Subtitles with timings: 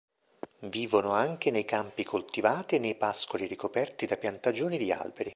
[0.65, 5.29] Vivono anche nei campi coltivati e nei pascoli ricoperti da piantagioni di alberi.